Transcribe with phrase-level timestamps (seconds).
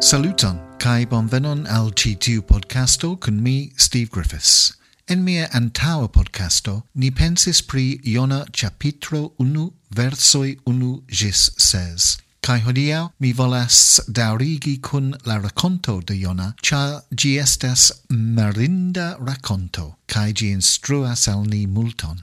[0.00, 4.72] Saluton, kai bonvenon al citiu podcasto kun mi, Steve Griffiths.
[5.08, 12.18] En mia antaua podcasto, ni pensis pri Iona chapitro 1, versoi 1 gis ses.
[12.40, 19.96] Kai hodiau mi volas daurigi kun la raconto de Iona, cha gi estas merinda raconto,
[20.06, 22.22] kai gi instruas al ni multon.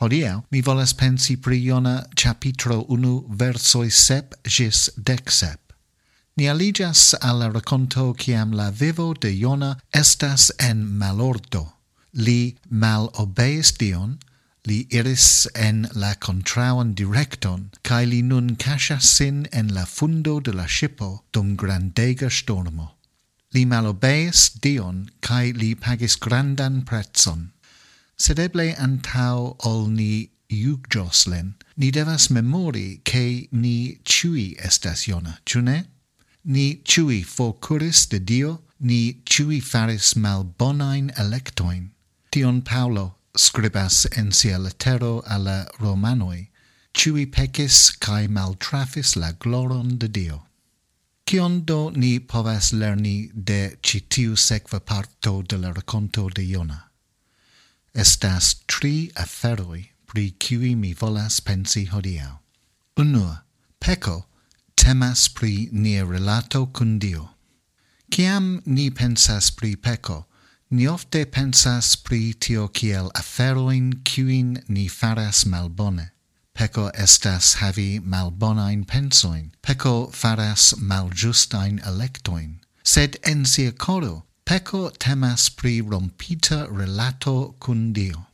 [0.00, 5.65] Hodiau mi volas pensi pri Iona chapitro 1, versoi 7 gis 10
[6.36, 11.72] ni aligas al raconto ciam la vivo de Iona estas en malordo.
[12.12, 14.18] Li mal obeis Dion,
[14.66, 20.52] li iris en la contrauan directon, cae li nun casas sin en la fundo de
[20.52, 22.92] la shipo dum grandega stormo.
[23.54, 27.52] Li malobeis Dion, cae li pagis grandan pretzon.
[28.18, 30.84] Sed eble antau ol ni iug
[31.76, 35.95] ni devas memori che ni ciui estas Iona, ciu ne?
[36.46, 41.90] ni ciui forcuris de Dio, ni ciui faris malbonain electoin.
[42.30, 46.48] Tion Paulo scribas en sia letero alla Romanoi,
[46.94, 50.42] ciui pecis cae maltrafis la gloron de Dio.
[51.26, 56.84] Cion do ni povas lerni de citiu sekva parto de la raconto de Iona?
[57.92, 62.38] Estas tri aferoi pri cui mi volas pensi hodiau.
[62.96, 63.42] Unua,
[63.80, 64.26] peco
[64.76, 67.30] temas pri nia relato cun Dio.
[68.10, 70.26] Ciam ni pensas pri peco,
[70.70, 76.10] ni ofte pensas pri tio kiel aferoin cuin ni faras malbone.
[76.54, 85.50] Peco estas havi malbonain pensoin, peco faras maljustain electoin, sed en sia coro peco temas
[85.50, 88.26] pri rompita relato cun Dio.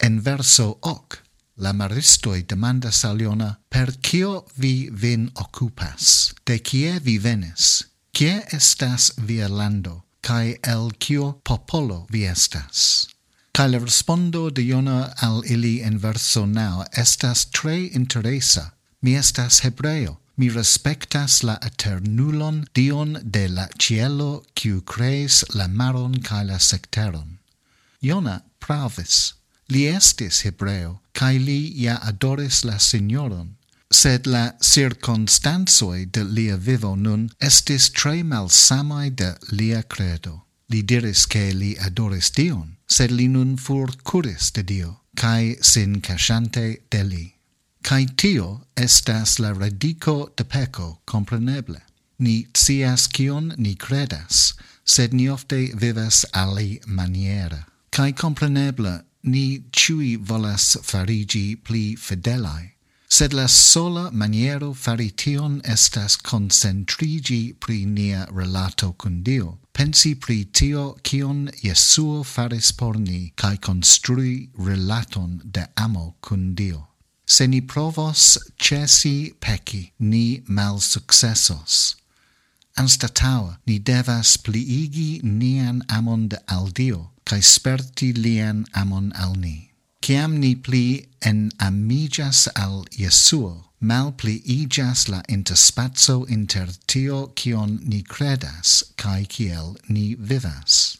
[0.00, 1.22] En verso hoc,
[1.58, 6.34] La maristoi demandas al Iona, per cio vi vin occupas?
[6.44, 7.84] De cie vi venis?
[8.12, 10.02] Cie estas via lando?
[10.20, 13.08] Cae el cio popolo vi estas?
[13.56, 18.74] kai le respondo de Iona al ili en verso nau estas tre interesa.
[19.00, 20.18] Mi estas hebreo.
[20.36, 27.38] Mi respectas la eternulon dion de la cielo, quiu creis la maron cae la secteron.
[28.02, 29.35] Iona pravis
[29.68, 33.56] Li estis hebreo, cae li ja adoris la Signoron,
[33.90, 40.42] sed la circonstanzoi de lia vivo nun estis tre malsamai de lia credo.
[40.70, 46.00] Li diris che li adoris Dion, sed li nun fur curis de Dio, cae sin
[46.00, 47.26] casciante de li.
[47.82, 51.82] Cae tio estas la radico de peco compreneble.
[52.18, 57.66] Ni cias cion ni credas, sed ni ofte vivas ali maniera.
[57.90, 62.72] Cae compreneble ni ciui volas farigi pli fidelai,
[63.08, 70.44] sed la sola maniero fari tion estas concentrigi pri nia relato cun Dio, pensi pri
[70.44, 76.86] tio cion Jesuo faris por ni, cae construi relaton de amo cun Dio.
[77.26, 81.96] Se ni provos cesi peci, ni mal successos.
[82.76, 89.70] Anstataua, ni devas pliigi nian amon de al Dio, cae sperti lien amon al ni.
[90.00, 97.80] Ciam ni pli en amigas al Jesuo, mal pli igas la interspazzo inter tio cion
[97.82, 100.98] ni credas cae ciel ni vivas.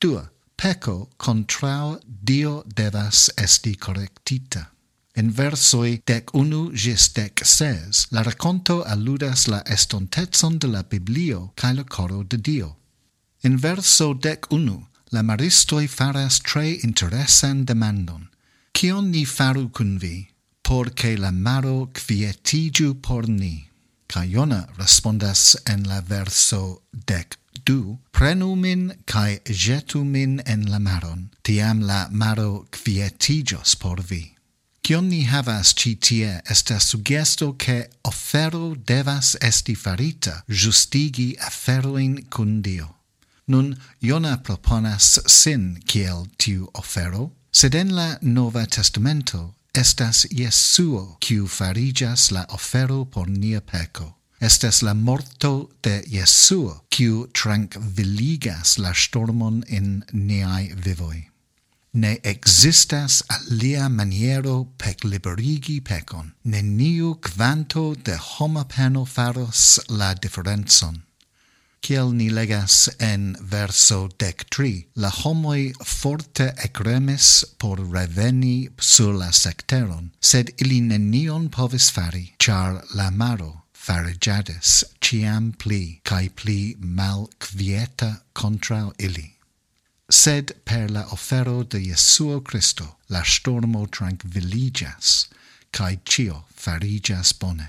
[0.00, 0.28] 2.
[0.56, 4.70] Peco contrao Dio devas esti correctita.
[5.16, 11.52] In versoi dec unu gis dec ses, la raconto alludas la estontezon de la Biblio
[11.54, 12.76] cae la coro de Dio.
[13.44, 14.80] In verso dec unu,
[15.14, 18.28] la maristoi faras tre interesan demandon.
[18.74, 20.26] Cion ni faru cun vi,
[20.62, 23.68] por che la maro quietigiu por ni?
[24.08, 31.30] Caiona respondas en la verso dec du, prenu min cae jetu min en la maron,
[31.42, 34.34] tiam la maro quietigios por vi.
[34.82, 42.60] Cion ni havas ci tie estas sugesto che ofero devas esti farita, justigi aferoin cun
[42.60, 43.03] Dio.
[43.46, 51.48] Nun Iona proponas sin kiel tiu ofero, sed en la Nova Testamento estas Jesuo kiu
[51.48, 54.14] farigas la ofero por nia peco.
[54.40, 61.28] Estas la morto de Jesuo kiu tranquilligas la stormon en niai vivoi.
[61.94, 66.32] Ne existas alia maniero pec liberigi pecon.
[66.44, 71.03] Neniu quanto de homa peno faros la differenzon
[71.84, 74.86] kiel ni legas en verso dec tri.
[74.96, 82.80] La homoi forte ecremis por reveni sur la secteron, sed ili nenion povis fari, char
[82.94, 89.34] la maro farigiadis ciam pli, cae pli mal quieta contra ili.
[90.08, 95.26] Sed per la offero de Jesuo Christo la stormo tranquilligas,
[95.72, 97.68] cae cio farigas bone.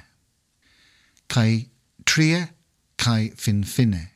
[1.28, 1.66] Cae
[2.06, 2.55] trie
[2.98, 4.12] cae fin fine.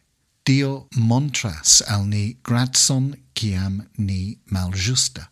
[0.45, 5.29] Dio montras al ni gratson ciam ni maljusta.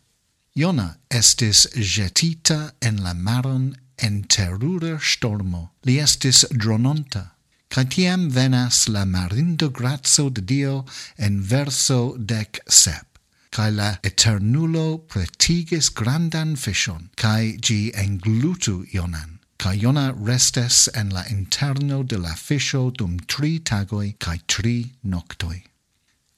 [0.55, 5.71] Iona estis jetita en la maron en terura stormo.
[5.85, 7.31] Li estis drononta.
[7.69, 10.85] Cae tiam venas la marindo gratso de Dio
[11.17, 13.19] en verso dec sep.
[13.51, 19.36] Cae la eternulo pretigis grandan fishon, cae gi englutu Ionan.
[19.57, 25.63] Caiona restes en la interno de la fisho dum tri tagoi cae tri noctoi.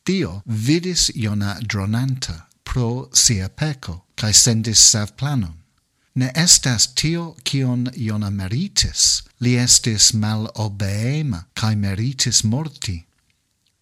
[0.06, 5.56] Dio vidis Iona dronanta pro sia peco, cae sendis savplanon.
[6.16, 13.04] Ne estas tio cion Iona meritis, li estis mal obeema, cae meritis morti.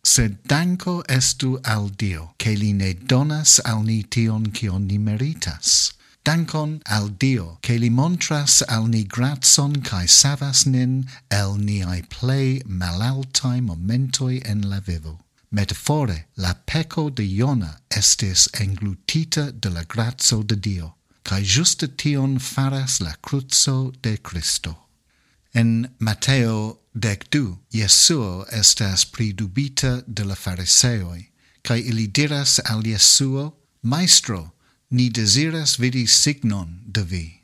[0.03, 5.96] Sed danko estu al Dio, che li ne donas al ni tion cion ni meritas
[6.27, 12.61] Dankon al Dio, che li montras al ni gratson cae savas nin el niai plei
[12.67, 15.21] malaltai momentoi en la vivo.
[15.51, 22.39] Metafore, la peco de Iona estis englutita de la grazzo de Dio, cae juste tion
[22.39, 24.75] faras la cruzo de Cristo.
[25.53, 31.29] En Matteo dec du, Jesuo estas pridubita de la fariseoi,
[31.63, 34.56] cae ili diras al Jesuo, Maestro,
[34.89, 37.41] ni desiras vidi signon de vi.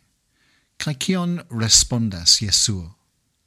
[0.78, 2.96] Cae cion respondas Jesuo?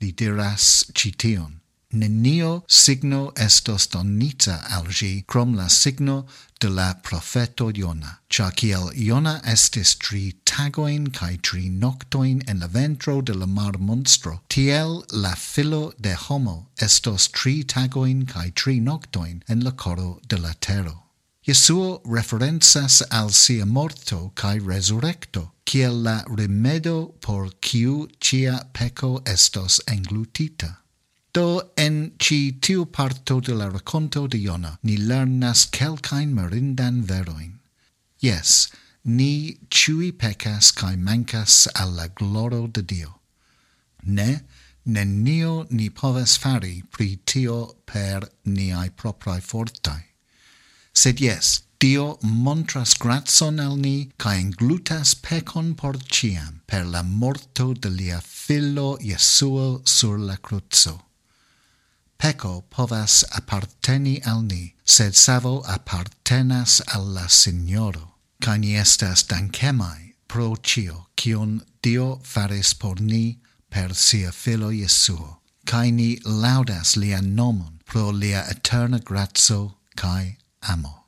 [0.00, 1.60] Li diras cition.
[1.92, 6.26] Nenio signo estos donita al gi, crom la signo
[6.60, 8.18] de la profeto Iona.
[8.28, 13.78] Cia ciel Iona estis tri tagoin cae tri noctoin en la ventro de la mar
[13.78, 20.20] monstro, tiel la filo de homo estos tri tagoin cae tri noctoin en la coro
[20.28, 21.05] de la tero.
[21.46, 29.78] Jesuo referenzas al sia morto cae resurrecto, kiel la remedo por kiu cia peco estos
[29.86, 30.82] englutita.
[31.32, 37.60] Do en ci tiu parto de la raconto de Iona ni lernas kelkain merindan veroin.
[38.18, 38.66] Yes,
[39.04, 43.20] ni ciui pecas cae mancas alla gloro de Dio.
[44.02, 44.42] Ne,
[44.84, 50.15] nenio ni povas fari pri tio per niai proprae fortai
[50.96, 57.74] sed yes, Dio montras gratson al ni, ca englutas pecon por ciam, per la morto
[57.74, 61.02] de lia filo Jesuo sur la cruzo.
[62.18, 70.14] Peco povas apparteni al ni, sed savo appartenas al la Signoro, ca ni estas dankemai
[70.26, 73.38] pro cio, cion Dio faris por ni
[73.68, 81.06] per sia filo Jesuo, ca ni laudas lia nomon pro lia eterna grazzo cae amo.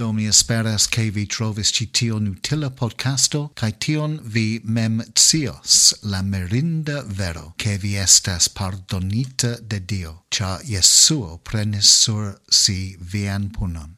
[0.00, 5.98] Do mi esperas che vi trovis ci tion utila podcasto, cae tion vi mem cios
[6.02, 13.50] la merinda vero, che vi estas pardonita de Dio, ca Jesuo prenis sur si vian
[13.50, 13.96] punon.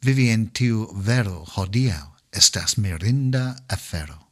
[0.00, 4.28] Vivi en tiu vero hodiau estas merinda afero.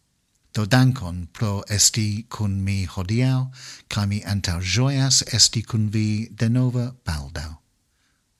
[0.53, 3.51] Do dankon pro esti cun mi hodiau,
[3.89, 6.95] ca mi antau joias esti cun vi de nova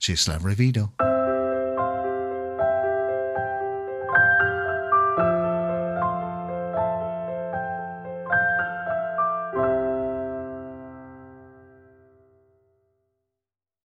[0.03, 1.12] Chislav Revido.